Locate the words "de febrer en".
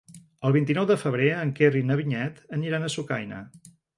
0.91-1.51